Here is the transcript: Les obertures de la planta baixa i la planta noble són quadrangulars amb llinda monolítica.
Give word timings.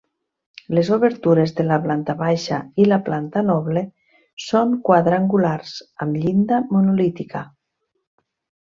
Les 0.77 0.87
obertures 0.95 1.51
de 1.59 1.65
la 1.71 1.77
planta 1.83 2.15
baixa 2.21 2.59
i 2.85 2.87
la 2.87 2.99
planta 3.11 3.45
noble 3.51 3.85
són 4.47 4.75
quadrangulars 4.89 5.79
amb 6.07 6.23
llinda 6.25 6.65
monolítica. 6.75 7.49